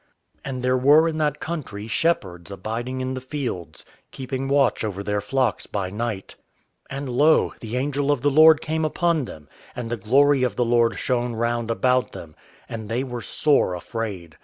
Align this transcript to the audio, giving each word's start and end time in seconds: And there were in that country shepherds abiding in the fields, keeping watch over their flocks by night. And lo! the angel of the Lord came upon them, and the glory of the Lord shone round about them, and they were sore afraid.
And 0.43 0.63
there 0.63 0.79
were 0.79 1.07
in 1.07 1.19
that 1.19 1.39
country 1.39 1.85
shepherds 1.87 2.49
abiding 2.49 3.01
in 3.01 3.13
the 3.13 3.21
fields, 3.21 3.85
keeping 4.09 4.47
watch 4.47 4.83
over 4.83 5.03
their 5.03 5.21
flocks 5.21 5.67
by 5.67 5.91
night. 5.91 6.35
And 6.89 7.07
lo! 7.07 7.53
the 7.59 7.77
angel 7.77 8.11
of 8.11 8.23
the 8.23 8.31
Lord 8.31 8.61
came 8.61 8.83
upon 8.83 9.25
them, 9.25 9.47
and 9.75 9.91
the 9.91 9.97
glory 9.97 10.41
of 10.41 10.55
the 10.55 10.65
Lord 10.65 10.97
shone 10.97 11.33
round 11.35 11.69
about 11.69 12.13
them, 12.13 12.35
and 12.67 12.89
they 12.89 13.03
were 13.03 13.21
sore 13.21 13.75
afraid. 13.75 14.37